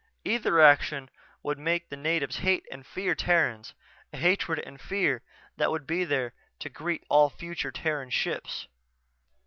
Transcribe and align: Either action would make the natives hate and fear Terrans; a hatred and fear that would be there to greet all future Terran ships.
Either 0.25 0.59
action 0.59 1.11
would 1.43 1.59
make 1.59 1.87
the 1.89 1.95
natives 1.95 2.37
hate 2.37 2.65
and 2.71 2.87
fear 2.87 3.13
Terrans; 3.13 3.75
a 4.11 4.17
hatred 4.17 4.57
and 4.57 4.81
fear 4.81 5.21
that 5.57 5.69
would 5.69 5.85
be 5.85 6.03
there 6.03 6.33
to 6.57 6.69
greet 6.69 7.03
all 7.07 7.29
future 7.29 7.71
Terran 7.71 8.09
ships. 8.09 8.67